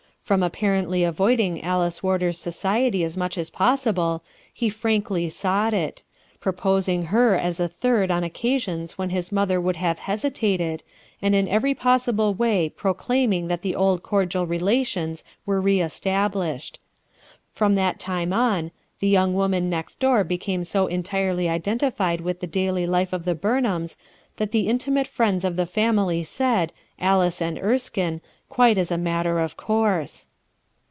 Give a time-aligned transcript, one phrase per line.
[0.23, 6.03] From apparently avoiding Alice Warder's society as much as possible, he frankly sought it;
[6.39, 10.83] pro posing her as a third on occasions when his mother would have hesitated,
[11.21, 16.79] and in every possible way proclaiming that the old cordial relations were reestablished.
[17.51, 18.71] From that time on,
[19.01, 23.35] the young woman next door became so entirely identified with the daily life of the
[23.35, 23.97] Burnhama
[24.37, 26.23] that the intimate friends of the 74 RUTH ERSKINE'S SON family
[26.63, 30.27] said "Alice and Erskiue," quite as a matter of course.